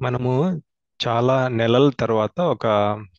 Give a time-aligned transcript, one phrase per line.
[0.00, 0.62] మనము
[1.08, 2.66] చాలా నెలల తర్వాత ఒక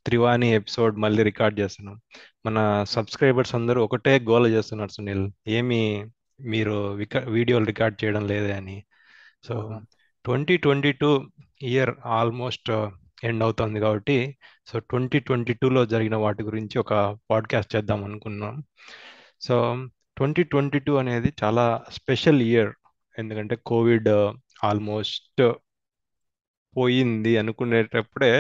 [0.06, 2.02] త్రివాణి ఎపిసోడ్ మళ్ళీ రికార్డ్ చేస్తున్నాం.
[2.46, 5.32] మన సబ్స్క్రైబర్స్ అందరూ ఒకటే గోల చేస్తున్నారు సునీల్.
[5.48, 6.06] ఏమి
[6.42, 8.86] మీరు విక వీడియోలు రికార్డ్ చేయడం లేదే అని.
[9.44, 9.82] So
[10.26, 11.26] twenty twenty two
[11.62, 12.72] year almost
[13.24, 14.38] end అవుతుంది కాబట్టి
[14.68, 18.64] సో ట్వంటీ ట్వంటీ టూలో జరిగిన వాటి గురించి ఒక పాడ్కాస్ట్ చేద్దాం అనుకున్నాం.
[19.42, 19.88] సో
[20.18, 22.74] ట్వంటీ ట్వంటీ టూ అనేది చాలా స్పెషల్ ఇయర్.
[23.20, 24.10] ఎందుకంటే కోవిడ్
[24.64, 25.52] ఆల్మోస్ట్
[26.78, 28.32] పోయింది అనుకునేటప్పుడే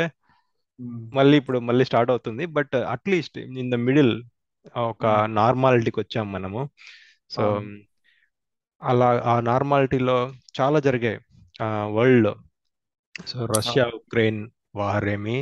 [1.13, 2.45] మళ్ళీ ఇప్పుడు మళ్ళీ స్టార్ట్ అవుతుంది.
[2.45, 4.23] But at least in the middle
[4.77, 5.05] ఒక
[5.39, 6.69] నార్మాలిటీకి వచ్చాం మనము.
[7.29, 7.43] సో
[8.83, 10.17] అలా ఆ నార్మాలిటీలో
[10.59, 11.19] చాలా జరిగాయి.
[11.93, 12.35] వరల్డ్లో.
[13.27, 14.41] సో రష్యా ఉక్రెయిన్
[14.75, 15.37] వార్ ఏమి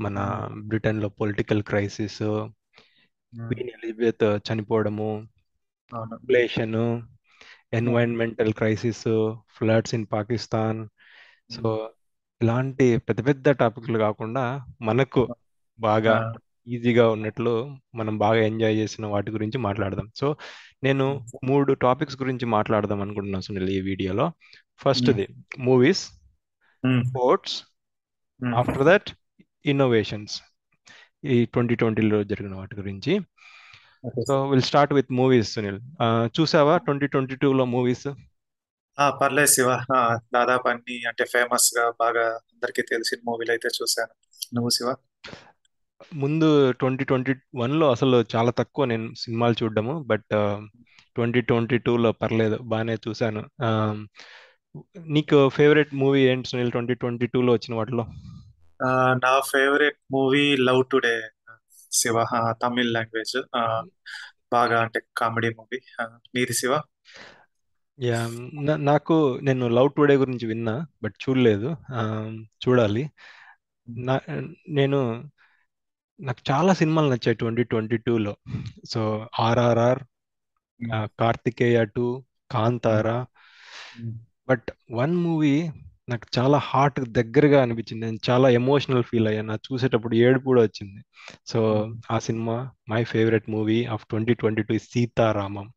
[0.00, 0.16] మన
[0.66, 2.22] బ్రిటన్లో political crisis
[3.32, 5.26] queen Elizabeth చనిపోవడము
[5.94, 6.76] inflation
[7.72, 9.06] environmental crisis
[9.56, 10.80] floods in Pakistan.
[11.50, 11.90] So
[12.42, 14.42] ఇలాంటి పెద్ద పెద్ద టాపిక్లు కాకుండా
[14.82, 15.22] మనకు
[15.80, 16.14] బాగా
[16.74, 17.52] ఈజీగా ఉన్నట్లు
[17.94, 20.08] మనం బాగా ఎంజాయ్ చేసిన వాటి గురించి మాట్లాడదాం.
[20.16, 20.36] సో
[20.82, 21.06] నేను
[21.44, 24.26] మూడు టాపిక్స్ గురించి మాట్లాడదాం అనుకుంటున్నాను సునీల్ ఈ వీడియోలో.
[24.82, 25.26] ఫస్ట్ది
[25.58, 26.02] movies
[27.08, 27.56] sports
[28.56, 29.10] after that
[29.66, 30.34] innovations.
[31.24, 33.12] ఈ ట్వంటీ ట్వంటీలో జరిగిన వాటి గురించి.
[34.28, 35.80] So will start with movies Sunil.
[36.36, 38.08] చూసావా ట్వంటీ ట్వంటీ టూలో మూవీస్?
[39.00, 39.80] ఆ, పర్లేదు శివ.
[39.96, 44.14] ఆ, దాదాపు అన్ని అంటే ఫేమస్గా బాగా అందరికీ తెలిసిన మూవీలు అయితే చూశాను.
[44.54, 44.94] నువ్వు శివ?
[46.14, 50.02] ముందు ట్వంటీ ట్వంటీ వన్లో అసలు చాలా తక్కువ నేను సినిమాలు చూడడము.
[50.06, 50.24] బట్
[51.14, 53.44] ట్వంటీ ట్వంటీ టూలో పర్లేదు బాగానే చూశాను.
[54.98, 56.70] నీకు ఫేవరెట్ మూవీ ఏంటి సునీల్?
[56.70, 58.06] ట్వంటీ ట్వంటీ టూలో వచ్చిన వాటిలో?
[58.86, 61.22] ఆ, నా favourite movie Love Today
[61.92, 62.18] Shiva.
[62.18, 63.42] ఆ, తమిళ్ లాంగ్వేజ్.
[63.56, 63.84] ఆ,
[64.52, 65.80] బాగా అంటే కామెడీ మూవీ.
[66.34, 66.80] నీది శివ?
[68.02, 68.30] యా
[68.76, 71.76] నాకు నేను లవ్ టుడే గురించి విన్నా బట్ చూడలేదు.
[71.92, 72.30] ఆ,
[72.68, 73.10] చూడాలి.
[73.88, 74.20] నా
[74.68, 75.30] నేను
[76.20, 78.36] నాకు చాలా సినిమాలు నచ్చాయి ట్వంటీ ట్వంటీ టూలో.
[78.84, 79.98] So RRR
[81.20, 83.26] Karthikeya two Kantara.
[84.48, 85.70] But one movie
[86.08, 88.06] నాకు చాలా హార్ట్ దగ్గరగా అనిపించింది.
[88.06, 91.04] నేను చాలా ఎమోషనల్ ఫీల్ అయ్యాను నాకు చూసేటప్పుడు ఏడుపు కూడా వచ్చింది.
[91.46, 95.72] సో ఆ cinema my favourite movie of twenty twenty two Sita Ramam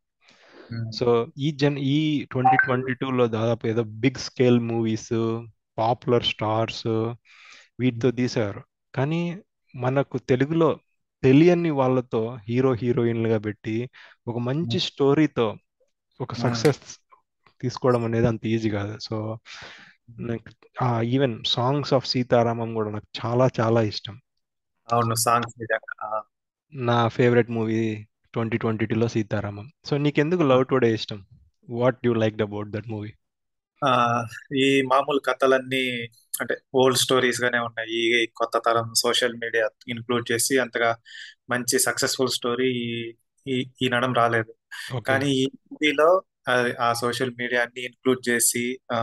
[0.91, 5.13] so ఈ జన్ ఈ ట్వంటీ ట్వంటీ టూలో దాదాపు ఏదో big scale movies
[5.77, 6.87] popular stars
[7.79, 8.61] వీటితో తీశారు
[8.95, 9.41] కానీ
[9.75, 10.79] మనకు తెలుగులో
[11.23, 13.89] తెలియని వాళ్ళతో హీరో హీరోయిన్లుగా పెట్టి
[14.27, 15.55] ఒక మంచి స్టోరీతో
[16.21, 16.79] ఒక సక్సెస్
[17.61, 18.99] తీసుకోవడం అనేది అంత ఈజీ కాదు.
[18.99, 19.37] సో
[20.19, 20.49] నాకు
[21.05, 24.15] ఈవెన్ సాంగ్స్ ఆఫ్ సీతారామం కూడా నాకు చాలా చాలా ఇష్టం.
[24.93, 25.55] అవును సాంగ్స్
[26.73, 29.65] నా ఫేవరెట్ మూవీ ట్వంటీ ట్వంటీ టూలో సీతారామం.
[29.85, 31.19] సో నీకెందుకు లవ్ టుడే ఇష్టం?
[31.69, 33.11] What you like about that movie
[33.81, 33.91] ah,
[34.55, 35.83] ఈ మామూలు కథలన్నీ
[36.41, 37.99] అంటే ఓల్డ్ స్టోరీస్ గానే ఉన్నాయి.
[38.17, 40.89] ఈ కొత్త తరం సోషల్ మీడియా ఇంక్లూడ్ చేసి అంతగా
[41.49, 42.69] మంచి సక్సెస్ఫుల్ స్టోరీ
[43.45, 44.51] ఈ ఈ నడం రాలేదు.
[45.07, 46.09] కానీ ఈ మూవీలో
[46.79, 48.63] ఆ సోషల్ మీడియా అన్ని ఇంక్లూడ్ చేసి
[48.93, 48.99] ఆ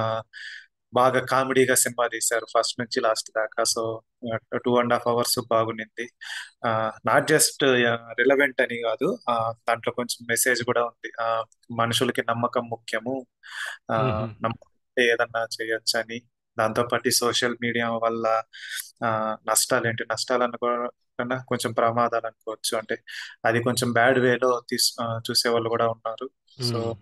[0.95, 3.65] బాగా కామెడీగా సినిమా తీశారు ఫస్ట్ నుంచి లాస్ట్ దాకా.
[3.65, 4.03] So
[4.57, 6.11] two and half hours బాగునింది
[7.07, 7.65] not just
[8.19, 9.19] relevant అని కాదు.
[9.69, 11.13] దాంట్లో కొంచెం మెసేజ్ కూడా ఉంది.
[11.21, 13.27] ఆ, మనుషులకి నమ్మకం ముఖ్యము.
[13.93, 14.03] ఆ,
[14.43, 16.23] నమ్మకం ఏదన్నా చేయొచ్చు అని
[16.59, 18.43] దాంతోపాటు సోషల్ మీడియా వల్ల
[19.05, 22.79] ఆ, నష్టాలు ఏంటి నష్టాలు అనుకోకుండా కొంచెం ప్రమాదాలు అనుకోవచ్చు.
[22.79, 23.03] అంటే
[23.45, 24.93] అది కొంచెం బ్యాడ్ వేలో తీసు
[25.31, 26.31] చూసే వాళ్ళు కూడా ఉన్నారు.
[26.65, 26.97] సో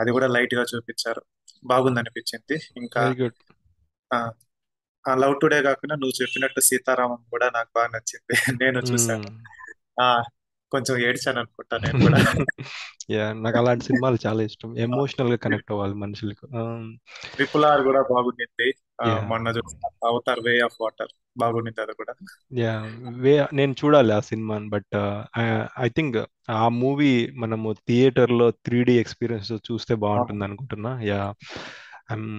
[0.00, 1.22] అది కూడా లైట్గా చూపించారు.
[1.64, 3.38] బాగుంది అనిపించింది ఇంకా వెరీ గుడ్
[5.04, 8.30] ఆ లవ్ టుడే కాకుండా నువ్వు చెప్పినట్టు సీతారామం కూడా నాకు బాగా నచ్చింది.
[8.62, 9.30] నేను చూశాను.
[10.00, 10.22] ఆ
[10.72, 12.18] కొంచెం ఏడ్చాను అనుకుంటా నేను కూడా.
[13.10, 14.76] యా నాకు అలాంటి సినిమాలు చాలా ఇష్టం.
[14.78, 16.46] ఎమోషనల్గా కనెక్ట్ అవ్వాలి మనుషులకు.
[17.34, 18.68] ట్రిపుల్ ఆర్ కూడా బాగుండింది.
[19.02, 22.12] ఆ, మొన్న చూసిన అవతార్ వే ఆఫ్ వాటర్ బాగుండింది అది కూడా.
[22.62, 22.72] యా
[23.24, 24.96] వే నేను చూడాలి ఆ సినిమాని బట్
[25.84, 26.16] ఐ థింక్
[26.62, 27.12] ఆ మూవీ
[27.42, 30.92] మనము థియేటర్లో త్రీ డి ఎక్స్పీరియన్స్ చూస్తే బాగుంటుంది అనుకుంటున్నా.
[31.10, 31.20] Yeah
[32.12, 32.30] I'm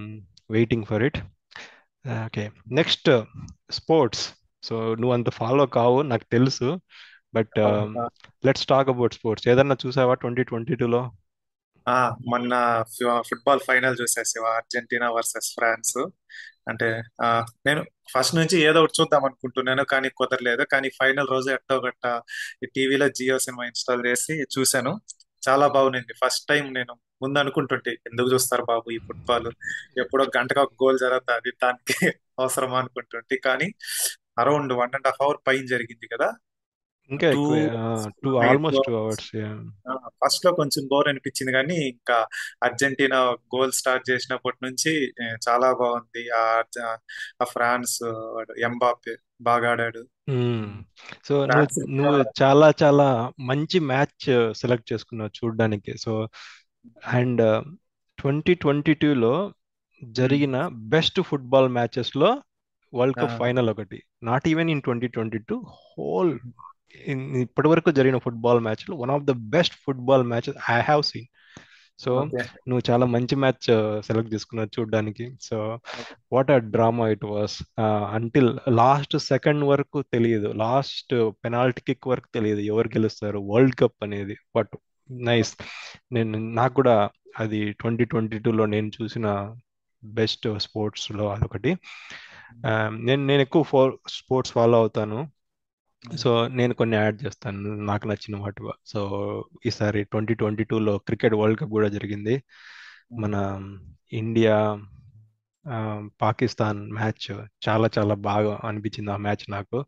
[0.51, 1.19] waiting for it
[2.27, 2.43] okay
[2.79, 3.09] next
[3.71, 4.23] sports
[4.63, 6.69] so నువ్వు అంత ఫాలో కావు నాకు తెలుసు.
[7.35, 7.57] But
[8.45, 11.01] let's talk about sports ఏదన్నా చూసావా ట్వంటీ ట్వంటీ టూలో
[12.31, 12.53] మొన్న
[13.27, 15.95] ఫుట్బాల్ ఫైనల్ చూసేసి అర్జెంటీనా వర్సెస్ ఫ్రాన్స్.
[16.67, 16.87] అంటే
[17.21, 17.27] ఆ,
[17.65, 17.81] నేను
[18.13, 20.63] ఫస్ట్ నుంచి ఏదో ఒకటి చూద్దాం అనుకుంటున్నాను కానీ కుదరలేదు.
[20.73, 22.05] కానీ ఫైనల్ రోజు ఎట్టో గట్ట
[22.63, 24.93] ఈ టీవీలో జియో సినిమా ఇన్స్టాల్ చేసి చూశాను.
[25.43, 29.49] చాలా బాగుంది ఫస్ట్ టైం నేను ముందు అనుకుంటుంటే ఎందుకు చూస్తారు బాబు ఈ ఫుట్బాల్?
[30.03, 31.95] ఎప్పుడో గంటగా ఒక గోల్ జరుగుతుంది దానికి
[32.39, 32.77] అవసరమా?
[32.81, 33.67] అనుకుంటుంటే కానీ
[34.37, 36.27] around one and half hour పైన జరిగింది కదా.
[37.09, 37.45] ఇంకా two
[38.23, 39.29] two almost two hours
[40.07, 42.27] ఫస్ట్లో కొంచెం బోర్ అనిపించింది కానీ ఇంకా
[42.63, 43.19] అర్జెంటీనా
[43.55, 45.13] గోల్ స్టార్ట్ చేసినప్పటి నుంచి
[45.49, 46.29] చాలా బాగుంది.
[47.41, 48.03] ఆ ఫ్రాన్స్
[48.59, 50.03] ఎంబాపే బాగా ఆడాడు.
[51.25, 55.97] సో నువ్వు నువ్వు చాలా చాలా మంచి మ్యాచ్ సెలెక్ట్ చేసుకున్నావు చూడడానికి.
[55.97, 56.27] సో
[57.07, 57.63] అండ్
[58.17, 59.53] ట్వంటీ ట్వంటీ టూలో
[60.03, 62.41] జరిగిన బెస్ట్ ఫుట్బాల్ మ్యాచెస్లో
[62.93, 63.39] వరల్డ్ కప్.
[63.39, 64.03] ఫైనల్ ఒకటి.
[64.23, 66.39] Not even in twenty twenty two whole
[67.41, 71.25] ఇప్పటి వరకు జరిగిన ఫుట్బాల్ మ్యాచ్లో one of the best football matches I have seen.
[71.99, 72.19] So
[72.69, 75.35] నువ్వు చాలా మంచి మ్యాచ్ సెలెక్ట్ చేసుకున్నావు చూడడానికి.
[75.41, 75.79] So
[76.33, 77.63] what ah drama it was
[78.11, 80.47] until last second వరకు తెలియదు.
[80.47, 82.59] లాస్ట్ పెనాల్టీ కిక్ వరకు తెలియదు.
[82.59, 83.39] ఎవరు గెలుస్తారు?
[83.39, 84.37] వరల్డ్ కప్ అనేది.
[84.55, 84.69] బట్
[85.11, 85.57] నైస్
[86.11, 87.09] నేను నాకు కూడా
[87.39, 89.55] అది ట్వంటీ ట్వంటీ టూలో నేను చూసిన
[90.03, 91.77] బెస్ట్ స్పోర్ట్స్లో అదొకటి.
[92.67, 95.31] ఆ, నేను నేను ఎక్కువ ఫో స్పోర్ట్స్ ఫాలో అవుతాను.
[96.17, 97.59] సో నేను కొన్ని యాడ్ చేస్తాను.
[97.85, 99.01] నాకు నచ్చిన వాటి సో
[99.65, 102.43] ఈసారి ట్వంటీ ట్వంటీ టూలో క్రికెట్ వరల్డ్ కప్ కూడా జరిగింది.
[103.19, 103.35] మన
[104.13, 104.57] ఇండియా
[106.21, 109.85] పాకిస్తాన్ మ్యాచ్ చాలా చాలా బాగా అనిపించింది ఆ మ్యాచ్ నాకు.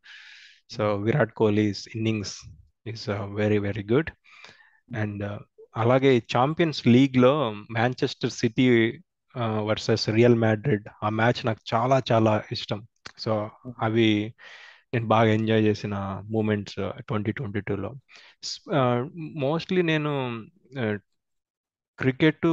[0.69, 2.35] So Virat Kohli's innings
[2.87, 4.09] is very very good.
[4.95, 5.39] And
[5.77, 7.33] అలాగే ఛాంపియన్స్ లీగ్లో
[7.71, 8.67] Manchester City
[9.37, 12.87] versus Real Madrid ఆ మ్యాచ్ నాకు చాలా చాలా ఇష్టం.
[13.17, 13.49] సో
[13.81, 14.33] అవి
[14.93, 15.95] నేను బాగా ఎంజాయ్ చేసిన
[16.31, 17.89] మూమెంట్స్ ట్వంటీ ట్వంటీ టూలో.
[19.43, 20.11] మోస్ట్లీ నేను
[21.99, 22.47] క్రికెట్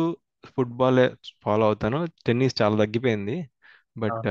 [0.46, 1.06] ఫుట్బాలే
[1.42, 1.98] ఫాలో అవుతాను.
[2.26, 3.36] టెన్నిస్ చాలా తగ్గిపోయింది.
[3.98, 4.28] బట్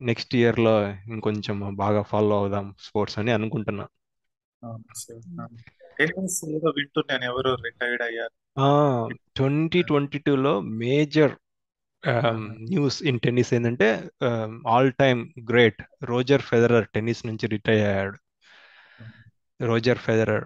[0.00, 0.74] నెక్స్ట్ ఇయర్లో
[1.12, 3.86] ఇంకొంచెం బాగా ఫాలో అవుదాం స్పోర్ట్స్ అని అనుకుంటున్నా.
[5.98, 8.34] టెన్నిస్ ఏదో వింటున్నాను ఎవరు రిటైర్డ్ అయ్యారు?
[9.36, 11.34] ట్వంటీ ట్వంటీ టూలో మేజర్
[12.08, 13.88] న్యూస్ ఇన్ టెన్నిస్ ఏంటంటే
[14.68, 18.18] all time great Roger Federer tennis నుంచి రిటైర్ అయ్యాడు.
[19.64, 20.44] రోజర్ ఫెదరర్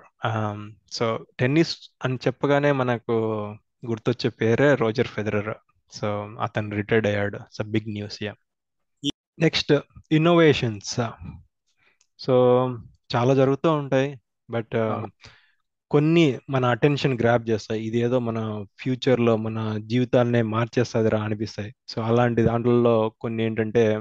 [0.92, 3.12] సో టెన్నిస్ అని చెప్పగానే మనకు
[3.86, 5.54] గుర్తొచ్చే పేరే రోజర్ ఫెదరర్
[5.92, 6.08] సో
[6.42, 7.38] అతను రిటైర్డ్ అయ్యాడు.
[7.52, 8.34] So big news yeah
[9.38, 9.72] next
[10.12, 11.00] innovations
[12.18, 12.34] so
[13.16, 14.20] చాలా జరుగుతూ ఉంటాయి.
[14.50, 14.74] బట్
[15.94, 17.84] కొన్ని మన అటెన్షన్ గ్రాప్ చేస్తాయి.
[17.84, 21.74] ఇది ఏదో మన ఫ్యూచర్లో మన జీవితాలనే మార్చేస్తుందిరా అనిపిస్తాయి.
[21.88, 24.00] సో అలాంటి దాంట్లో కొన్ని ఏంటంటే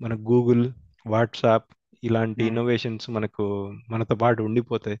[0.00, 0.72] మన గూగుల్
[1.06, 1.74] వాట్సాప్
[2.04, 5.00] ఇలాంటి ఇన్నోవేషన్స్ మనకు మనతో పాటు ఉండిపోతాయి.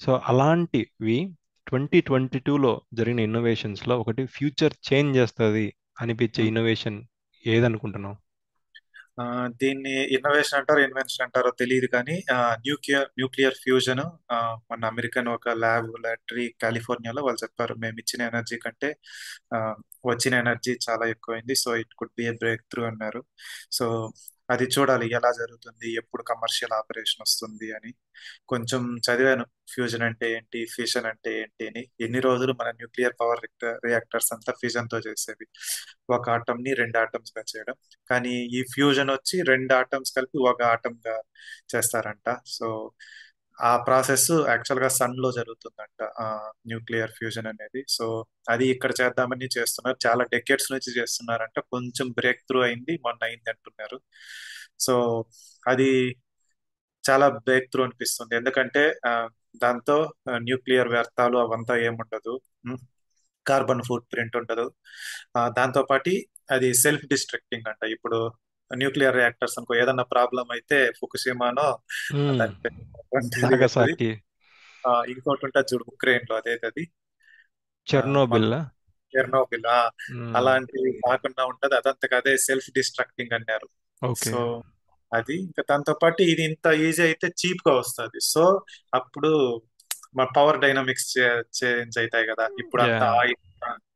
[0.00, 1.34] సో అలాంటివి
[1.68, 7.02] ట్వంటీ ట్వంటీ టూలో జరిగిన ఇన్నోవేషన్స్లో ఒకటి ఫ్యూచర్ చేంజ్ చేస్తుంది అనిపించే ఇన్నోవేషన్
[7.46, 8.21] ఏదనుకుంటున్నావు?
[9.60, 12.16] దీన్ని ఇన్నోవేషన్ అంటారు ఇన్వెన్షన్ అంటారో తెలియదు కానీ
[12.66, 14.04] న్యూక్లియర్ న్యూక్లియర్ ఫ్యూజన్
[14.70, 18.90] మన అమెరికన్ ఒక ల్యాబ్ ల్యాటరీ కాలిఫోర్నియాలో వాళ్ళు చెప్పారు మేము ఇచ్చిన ఎనర్జీ కంటే
[20.10, 22.32] వచ్చిన ఎనర్జీ చాలా ఎక్కువైంది so it could be a
[22.72, 23.20] breakthrough అన్నారు.
[23.78, 23.84] సో
[24.50, 27.94] అది చూడాలి ఎలా జరుగుతుంది ఎప్పుడు కమర్షియల్ ఆపరేషన్ వస్తుంది అని.
[28.48, 31.88] కొంచెం చదివాను ఫ్యూజన్ అంటే ఏంటి ఫ్యూజన్ అంటే ఏంటి అని.
[32.00, 35.46] ఎన్ని రోజులు మన న్యూక్లియర్ పవర్ రియాక్టర్స్ అంతా ఫ్యూజన్తో చేసేవి.
[36.10, 37.74] ఒక ఆటమ్ని రెండు ఆటమ్స్గా చేయడం.
[38.10, 41.20] కానీ ఈ ఫ్యూజన్ వచ్చి రెండు ఆటమ్స్ కలిపి ఒక ఆటమ్గా
[41.76, 42.36] చేస్తారంట.
[42.46, 42.92] సో
[43.60, 46.00] ఆ ప్రాసెస్ యాక్చువల్గా సన్లో జరుగుతుందంట
[46.66, 47.84] న్యూక్లియర్ ఫ్యూజన్ అనేది.
[47.88, 49.98] సో అది ఇక్కడ చేద్దామని చేస్తున్నారు.
[50.06, 51.58] చాలా డెకెట్స్ నుంచి చేస్తున్నారంట.
[51.60, 52.94] కొంచెం బ్రేక్ త్రూ అయింది.
[53.04, 53.98] మొన్న అయింది అంటున్నారు.
[54.80, 54.94] సో
[55.68, 55.88] అది
[57.10, 58.36] చాలా బ్రేక్ త్రూ అనిపిస్తుంది.
[58.36, 58.82] ఎందుకంటే
[59.62, 59.96] దాంతో
[60.30, 62.34] న్యూక్లియర్ వ్యర్థాలు అవంతా ఏముండదు.
[63.46, 64.66] కార్బన్ ఫుట్ ప్రింట్ ఉండదు.
[65.58, 66.10] దాంతో పాటు
[66.50, 67.82] అది సెల్ఫ్ డిస్ట్రక్టింగ్ అంట.
[67.96, 68.18] ఇప్పుడు
[68.76, 71.78] న్యూక్లియర్ రియాక్టర్స్ అనుకో ఏదన్నా ప్రాబ్లం అయితే ఫుకుషిమానో
[75.08, 76.90] ఇంకోటి ఉంటుంది చూడు ఉక్రెయిన్లో అదే అది
[77.94, 78.54] చెర్నోబిల్
[79.16, 79.66] చెర్నోబిల్
[80.36, 83.68] అలాంటివి కాకుండా ఉంటది అదంతకు అదే సెల్ఫ్ డిస్ట్రక్టింగ్ అన్నారు.
[84.14, 84.62] సో
[85.14, 85.34] అది.
[85.40, 88.20] ఇంకా దాంతో పాటు ఇది ఇంత ఈజీ అయితే చీప్గా వస్తుంది.
[88.22, 88.64] సో
[88.94, 89.62] అప్పుడు
[90.14, 91.08] మన పవర్ డైనమిక్స్
[91.58, 92.44] చేంజ్ అవుతాయి కదా.
[92.62, 93.40] ఇప్పుడు అంత ఆయిల్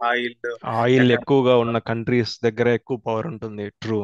[0.09, 0.35] ఆయిల్
[0.81, 3.65] ఆయిల్ ఎక్కువగా ఉన్న కంట్రీస్ దగ్గర ఎక్కువ పవర్ ఉంటుంది.
[3.83, 3.99] ట్రూ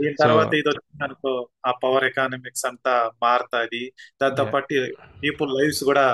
[0.00, 1.32] దీని తర్వాత ఇది వచ్చింది అనుకో
[1.68, 3.82] ఆ పవర్ ఎకానమిక్స్ అంతా మారుతుంది.
[4.22, 4.80] దాంతో పాటు
[5.22, 6.06] పీపుల్ లైఫ్స్ కూడా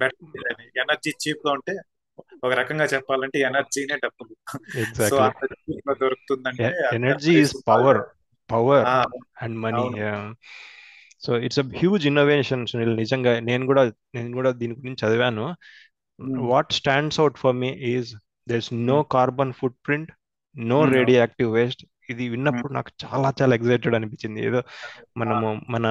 [0.00, 0.26] బెటర్
[0.82, 1.74] ఎనర్జీ చీప్గా ఉంటే
[2.46, 4.34] ఒక రకంగా చెప్పాలంటే ఎనర్జీనే డబ్బులు.
[5.10, 8.00] సో అంత దొరుకుతుందంటే energy is power
[8.50, 8.86] power
[9.44, 9.84] and money
[11.24, 13.82] so it's a huge innovation Sunil నిజంగా నేను కూడా
[14.16, 15.44] నేను కూడా దీని గురించి చదివాను.
[16.52, 18.10] What stands out for me is
[18.52, 19.54] there's no carbon
[19.86, 20.10] footprint
[20.56, 20.78] no
[21.18, 21.82] radioactive waste
[22.12, 24.40] ఇది విన్నప్పుడు నాకు చాలా చాలా ఎక్సైటెడ్ అనిపించింది.
[24.48, 24.60] ఏదో
[25.20, 25.86] మనము మన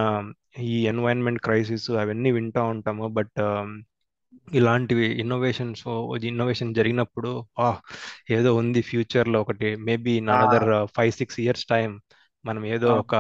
[0.71, 3.07] ఈ ఎన్వైరన్మెంట్ క్రైసిస్ అవన్నీ వింటూ ఉంటాము.
[3.17, 3.39] బట్
[4.59, 5.83] ఇలాంటివి ఇన్నోవేషన్స్
[6.31, 7.31] ఇన్నోవేషన్ జరిగినప్పుడు
[8.37, 9.69] ఏదో ఉంది ఫ్యూచర్లో ఒకటి.
[9.87, 11.91] Maybe in another five six years time
[12.45, 13.15] మనం ఏదో ఒక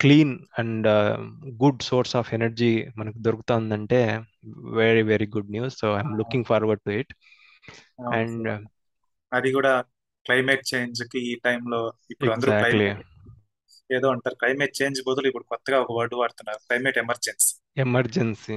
[0.00, 0.86] clean and
[1.62, 4.24] good source of energy మనకు దొరుకుతుందంటే
[4.74, 5.78] very very good news.
[5.78, 7.14] So I'm looking forward to it.
[8.14, 8.66] And.
[9.32, 9.80] అది కూడా
[10.26, 12.52] క్లైమేట్ చేంజ్కి ఈ టైంలో ఇప్పుడు అందరూ
[13.96, 17.54] ఏదో అంటారు క్లైమేట్ చేంజ్ బదులు ఇప్పుడు కొత్తగా ఒక వర్డ్ వాడుతున్నారు క్లైమేట్ ఎమర్జెన్సీ.
[17.80, 18.54] ఎమర్జెన్సీ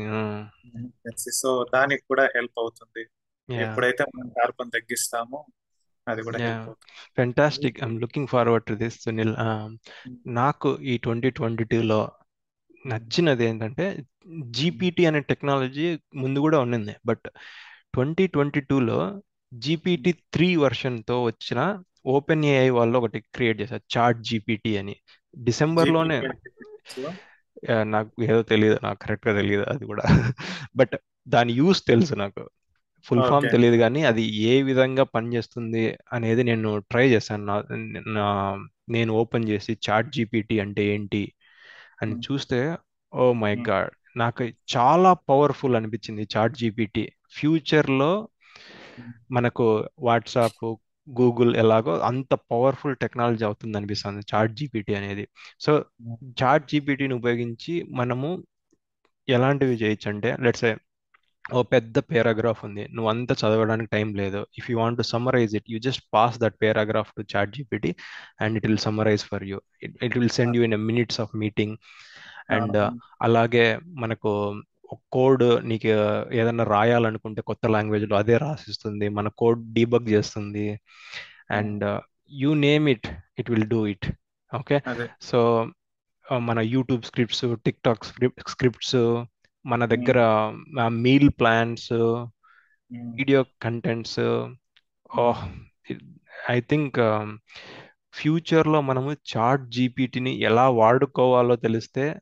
[1.31, 3.03] సో దానికి కూడా హెల్ప్ అవుతుంది.
[3.63, 5.45] ఎప్పుడైతే మనం కార్బన్ తగ్గిస్తామో
[6.07, 6.39] అది కూడా
[7.17, 9.33] fantastic I'm looking forward to this Sunil
[10.27, 12.01] నాకు ఈ ట్వంటీ ట్వంటీ టూలో
[12.85, 13.85] నచ్చినది ఏంటంటే
[14.49, 16.95] జీపీటీ అనే టెక్నాలజీ ముందు కూడా ఉన్నింది.
[17.05, 17.25] బట్
[17.93, 18.99] ట్వంటీ ట్వంటీ టూలో
[19.53, 21.59] జీపీటీ త్రీ వర్షన్తో వచ్చిన
[22.05, 24.95] ఓపెన్ ఏఐ వాళ్ళు ఒకటి క్రియేట్ చేశారు చాట్ జీపీటీ అని.
[25.37, 26.17] డిసెంబర్లోనే
[27.85, 30.03] నాకు ఏదో తెలియదు నాకు కరెక్ట్గా తెలియదు అది కూడా.
[30.75, 30.95] బట్
[31.27, 32.43] దాని యూస్ తెలుసు నాకు.
[33.05, 37.43] ఫుల్ ఫామ్ తెలియదు కానీ అది ఏ విధంగా పనిచేస్తుంది అనేది నేను ట్రై చేశాను.
[37.49, 37.55] నా
[38.17, 38.27] నా
[38.95, 41.23] నేను ఓపెన్ చేసి చాట్ జీపీటీ అంటే ఏంటి
[42.01, 42.59] అని చూస్తే
[43.13, 43.91] ఓ మై గాడ్!
[44.21, 44.43] నాకు
[44.73, 47.03] చాలా పవర్ఫుల్ అనిపించింది చాట్ జీపీటీ.
[47.35, 48.11] ఫ్యూచర్లో
[49.35, 49.65] మనకు
[50.07, 50.63] వాట్సాప్
[51.07, 55.23] గూగుల్ ఎలాగో అంత పవర్ఫుల్ టెక్నాలజీ అవుతుంది అనిపిస్తుంది చాట్ జీపీటీ అనేది.
[55.59, 55.71] సో
[56.41, 58.29] చాట్ జీపీటీని ఉపయోగించి మనము
[59.27, 60.65] ఎలాంటివి చేయొచ్చు అంటే లెట్స్
[61.53, 62.83] ఓ పెద్ద పేరాగ్రాఫ్ ఉంది.
[62.95, 64.39] నువ్వు అంతా చదవడానికి టైం లేదు.
[64.59, 67.23] If you want to summarise it you just pass that paragraph to
[67.57, 67.91] ChatGPT
[68.41, 69.59] and it will summarise for you
[70.07, 71.75] it will send you in minutes of meeting
[72.57, 72.77] and
[73.27, 73.65] అలాగే
[74.03, 74.31] మనకు
[75.15, 75.87] code నీకు
[76.39, 79.05] ఏదైనా రాయాలనుకుంటే కొత్త లాంగ్వేజ్లో అదే రాసిస్తుంది.
[79.17, 80.65] మన కోడ్ డీబగ్ చేస్తుంది.
[81.57, 81.83] And
[82.41, 83.07] you name it
[83.39, 84.07] it will do it
[84.51, 84.77] okay
[85.29, 85.39] so
[86.49, 87.43] మన YouTube scripts
[87.85, 88.97] TikTok script scripts
[89.65, 90.19] మన దగ్గర
[90.87, 91.91] meal plans
[93.13, 94.19] video contents
[96.49, 96.97] I think
[98.13, 102.15] ఫ్యూచర్లో మనము చాట్ జీపీటీని ఎలా వాడుకోవాలో తెలిస్తే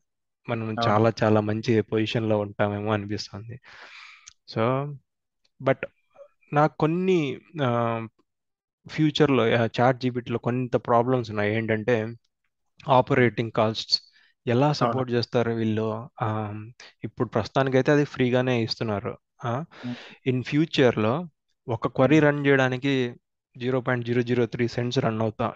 [0.48, 3.60] మనం చాలా చాలా మంచి పొజిషన్లో ఉంటామేమో అనిపిస్తుంది.
[4.48, 4.94] సో
[5.62, 5.84] బట్
[6.52, 7.40] నాకు కొన్ని
[8.88, 11.54] ఫ్యూచర్లో చాట్ జీపీటీలో కొంత ప్రాబ్లమ్స్ ఉన్నాయి.
[11.54, 12.14] ఏంటంటే
[12.88, 14.00] ఆపరేటింగ్ కాస్ట్స్.
[14.46, 14.74] ఎలా అవును.
[14.74, 16.08] సపోర్ట్ చేస్తారు వీళ్ళు?
[16.22, 16.28] ఆ,
[17.04, 19.18] ఇప్పుడు ప్రస్తుతానికైతే అది ఫ్రీగానే ఇస్తున్నారు.
[20.26, 21.28] ఇన్ ఫ్యూచర్లో
[21.68, 23.14] ఒక క్వరీ రన్ చేయడానికి
[23.56, 25.46] zero point zero zero three cents run అవుతా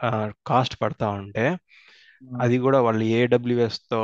[0.47, 1.57] కాస్ట్ పడతా ఉంటే
[2.41, 4.01] అది కూడా వాళ్ళు ఏడబ్ల్యూఎస్తో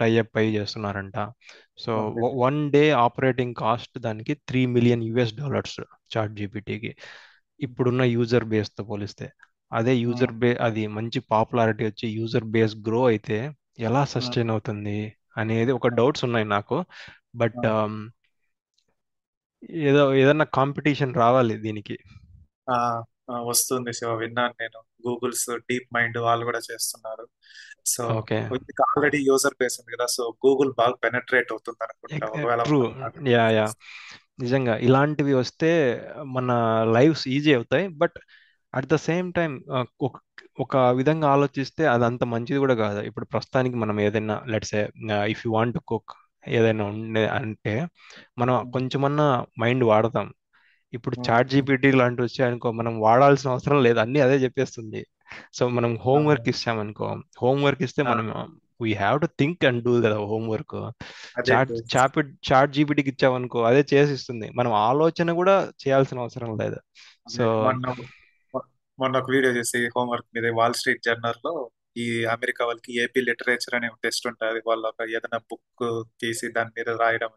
[0.00, 1.32] టైఅప్ అయి చేస్తున్నారంట.
[1.78, 2.20] So okay.
[2.34, 5.80] One day operating cost దానికి three million US dollars
[6.16, 6.96] chat జీపీటీకి
[7.60, 9.30] ఇప్పుడున్న యూజర్ బేస్తో పోలిస్తే.
[9.72, 15.72] అదే యూజర్ బే అది మంచి పాపులారిటీ వచ్చి యూజర్ బేస్ గ్రో అయితే ఎలా సస్టైన్ అవుతుంది అనేది
[15.72, 16.84] ఒక డౌట్స్ ఉన్నాయి నాకు.
[17.34, 17.66] బట్
[19.70, 21.98] ఏదో ఏదన్నా కాంపిటీషన్ రావాలి దీనికి.
[22.70, 25.08] ఆ, ఆ, వస్తుంది శివ విన్నాను నేను.
[25.08, 27.28] గూగుల్స్ డీప్ మైండ్ వాళ్ళు కూడా చేస్తున్నారు.
[27.86, 28.38] So okay.
[28.40, 32.88] Already user base ఉంది కదా సో గూగుల్ బాగా పెనట్రేట్ అవుతుంది అనుకుంటా ఒకవేళ ట్రూ.
[32.88, 33.72] మనం బాగా యా యా.
[34.40, 36.52] నిజంగా ఇలాంటివి వస్తే మన
[36.92, 37.88] లైఫ్స్ ఈజీ అవుతాయి.
[37.88, 38.14] But
[38.74, 39.52] at the same time
[40.06, 40.14] ఒక
[40.64, 43.00] ఒక విధంగా ఆలోచిస్తే అది అంత మంచిది కూడా కాదు.
[43.08, 44.74] ఇప్పుడు ప్రస్తుతానికి మనం ఏదైనా let's
[45.32, 46.12] if you want cook
[46.58, 47.74] ఏదైనా ఉండే అంటే
[48.40, 49.26] మనం కొంచెమన్నా
[49.62, 50.28] మైండ్ వాడతాం.
[50.92, 53.98] ఇప్పుడు చాట్ జీపీటీ లాంటివి వచ్చాయనుకో మనం వాడాల్సిన అవసరం లేదు.
[54.04, 55.00] అన్నీ అదే చెప్పేస్తుంది.
[55.56, 57.06] సో మనం హోంవర్క్ ఇస్తామనుకో
[57.42, 58.26] హోంవర్క్ ఇస్తే మనం
[58.84, 60.74] we have to think and do కదా హోంవర్క్
[61.48, 64.48] చాట్ చాట్ చాట్ జీపీటీకి ఇచ్చామనుకో అదే చేసిస్తుంది.
[64.58, 66.78] మనం ఆలోచన కూడా చేయాల్సిన అవసరం లేదు.
[67.36, 67.44] సో
[68.98, 71.52] మొన్న ఒక వీడియో చేసి హోంవర్క్ మీద వాల్ స్ట్రీట్ జర్నల్లో
[71.96, 74.60] ఈ అమెరికా వాళ్ళకి ఏపీ లిటరేచర్ అనే టెస్ట్ ఉంటుంది.
[74.66, 75.84] వాళ్ళు ఒక ఏదైనా బుక్
[76.22, 77.32] తీసి దాని మీద రాయడం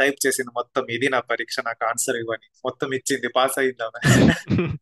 [0.00, 2.46] టైప్ చేసింది మొత్తం ఇది నా పరీక్ష నాకు ఆన్సర్ ఇవ్వని.
[2.64, 3.84] మొత్తం ఇచ్చింది పాస్ అయింది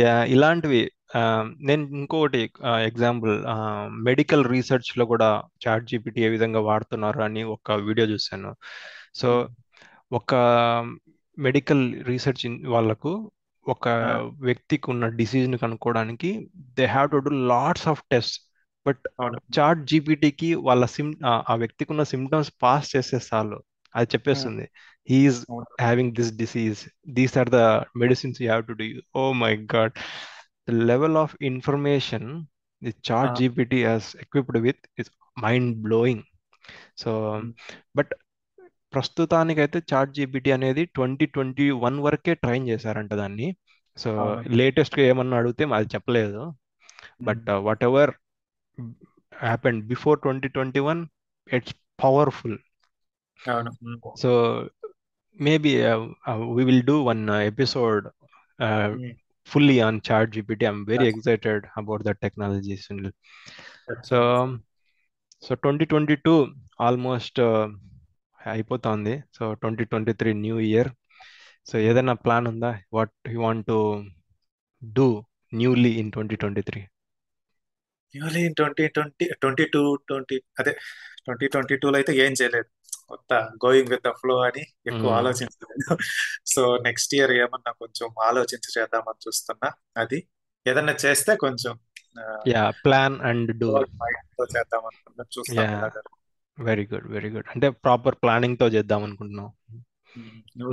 [0.00, 0.90] యా ఇలాంటివి
[1.60, 2.40] నేను ఇంకొకటి
[2.88, 3.34] ఎగ్జాంపుల్
[4.08, 5.28] మెడికల్ రీసెర్చ్లో కూడా
[5.66, 8.52] చాట్ జీపీటీ ఏ విధంగా వాడుతున్నారు అని ఒక వీడియో చూశాను.
[9.14, 9.48] సో
[10.12, 10.34] ఒక
[11.38, 13.12] మెడికల్ రీసెర్చ్ వాళ్ళకు
[13.66, 13.88] ఒక
[14.46, 16.30] వ్యక్తికి ఉన్న disease ని కనుక్కోవడానికి
[16.78, 18.36] they have to do lots of test.
[18.86, 19.02] But
[19.58, 23.58] chat జీపీటీకి వాళ్ళ సిమ్ ఆ వ్యక్తికి ఉన్న సిమ్టమ్స్ పాస్ చేసే చాలు
[23.94, 24.64] అది చెప్పేస్తుంది.
[25.08, 25.40] He's
[25.80, 26.80] having this disease.
[27.08, 27.60] These are the
[28.02, 28.86] medicines you have to do.
[29.16, 29.94] Oh my God.
[30.68, 32.28] The level of information
[32.82, 32.94] the
[33.38, 36.22] ChatGPT has equipped with is mind blowing.
[36.98, 37.10] So
[37.96, 38.12] but
[38.94, 43.56] ప్రస్తుతానికైతే chat GPT అనేది twenty twenty one వరకే train చేశారంట దాన్ని.
[43.96, 46.52] So లేటెస్ట్గా ఏమన్నా అడిగితే అది చెప్పలేదు.
[47.22, 47.50] But
[47.84, 48.10] whatever
[49.38, 51.06] happened before twenty twenty one
[51.52, 52.58] it's powerful
[54.20, 54.64] so
[55.40, 55.82] maybe
[56.54, 58.08] we will do one episode
[59.56, 63.10] chat gpt i'm very yeah, excited about that technology Sunil.
[64.04, 64.48] So
[65.42, 66.48] so twenty twenty two
[66.80, 67.40] almost
[68.52, 69.14] అయిపోతుంది.
[69.36, 70.90] So twenty twenty three new year.
[71.68, 72.70] So ఏదైనా plan ఉందా?
[72.92, 73.78] What you want to
[74.82, 75.08] do
[75.54, 76.80] newly in twenty twenty three?
[78.14, 80.72] Newly twenty twenty twenty two twenty అదే
[81.24, 82.68] twenty twenty టూలో అయితే ఏం చేయలేదు.
[83.10, 83.32] కొత్త
[83.64, 85.96] going with the flow అని ఎక్కువ ఆలోచించలేదు.
[86.52, 89.70] సో నెక్స్ట్ ఇయర్ ఏమన్నా కొంచెం ఆలోచించి చేద్దామని చూస్తున్నా
[90.02, 90.20] అది.
[90.66, 91.74] ఏదన్నా చేస్తే కొంచెం
[92.52, 93.68] యా ప్లాన్ అండ్ డూ
[94.56, 95.68] చేద్దాం అనుకున్నా చూస్తాం
[96.58, 99.50] వెరీ గుడ్ వెరీ గుడ్ అంటే ప్రాపర్ ప్లానింగ్తో చేద్దాం అనుకుంటున్నాం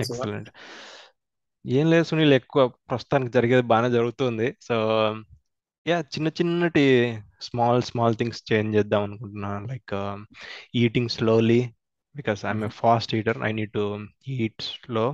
[0.04, 0.50] ఎక్సలెంట్
[1.66, 4.48] ఏం లేదు సునీల్ ఎక్కువ ప్రస్తుతానికి జరిగేది బాగానే జరుగుతుంది.
[4.68, 4.76] సో
[5.86, 6.84] యా చిన్న చిన్నటి
[7.48, 9.52] స్మాల్ స్మాల్ థింగ్స్ చేంజ్ చేద్దాం అనుకుంటున్నా.
[9.72, 9.94] Like
[10.84, 11.62] eating slowly
[12.16, 13.86] because I'm a fast eater I need to
[14.38, 15.06] eat slow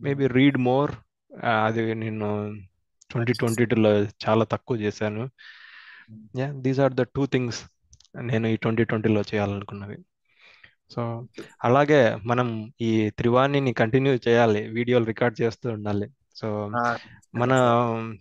[0.00, 0.92] maybe read more
[1.66, 2.28] అది నేను
[3.10, 3.92] ట్వంటీ ట్వంటీ టూలో
[4.26, 5.24] చాలా తక్కువ చేశాను.
[6.40, 7.60] Yeah these are the two things
[8.30, 9.98] నేను ఈ ట్వంటీ ట్వంటీలో చేయాలనుకున్నవి
[10.90, 11.00] సో
[11.64, 12.48] అలాగే మనం
[12.80, 16.06] ఈ త్రివాణిని కంటిన్యూ చేయాలి వీడియోలు రికార్డ్ చేస్తూ ఉండాలి.
[16.40, 16.48] సో
[17.34, 17.52] మన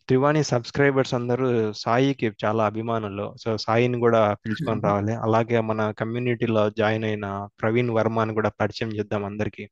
[0.08, 3.26] త్రివాణి సబ్స్క్రైబర్స్ అందరూ సాయికి చాలా అభిమానులు.
[3.44, 5.14] సో సాయిని కూడా పిలుచుకొని రావాలి.
[5.26, 7.28] అలాగే మన కమ్యూనిటీలో జాయిన్ అయిన
[7.62, 9.66] ప్రవీణ్ వర్మని కూడా పరిచయం చేద్దాం అందరికీ.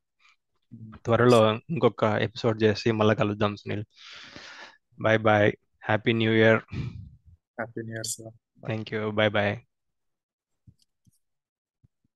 [1.05, 1.39] త్వరలో
[1.69, 3.85] ఇంకొక ఎపిసోడ్ చేసి మళ్ళీ కలుద్దాం Sunil.
[4.99, 5.49] Bye bye
[5.83, 6.61] happy new year
[7.57, 9.53] happy new year sir thank you bye bye